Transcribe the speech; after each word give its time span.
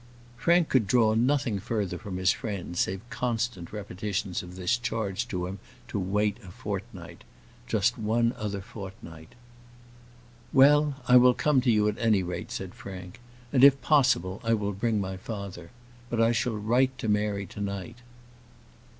Frank 0.35 0.67
could 0.67 0.87
draw 0.87 1.13
nothing 1.13 1.59
further 1.59 1.99
from 1.99 2.17
his 2.17 2.31
friend 2.31 2.75
save 2.75 3.07
constant 3.11 3.71
repetitions 3.71 4.41
of 4.41 4.55
this 4.55 4.75
charge 4.75 5.27
to 5.27 5.45
him 5.45 5.59
to 5.87 5.99
wait 5.99 6.37
a 6.43 6.49
fortnight, 6.49 7.23
just 7.67 7.99
one 7.99 8.33
other 8.35 8.61
fortnight. 8.61 9.35
"Well, 10.53 10.95
I 11.07 11.17
will 11.17 11.35
come 11.35 11.61
to 11.61 11.71
you 11.71 11.87
at 11.87 11.99
any 11.99 12.23
rate," 12.23 12.49
said 12.49 12.73
Frank; 12.73 13.19
"and, 13.53 13.63
if 13.63 13.79
possible, 13.83 14.41
I 14.43 14.55
will 14.55 14.73
bring 14.73 14.99
my 14.99 15.17
father. 15.17 15.69
But 16.09 16.19
I 16.19 16.31
shall 16.31 16.55
write 16.57 16.97
to 16.97 17.07
Mary 17.07 17.45
to 17.45 17.61
night." 17.61 17.97